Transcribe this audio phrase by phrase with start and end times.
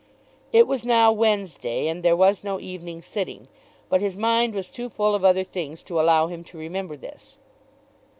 [0.51, 3.47] It was now Wednesday, and there was no evening sitting;
[3.87, 7.37] but his mind was too full of other things to allow him to remember this.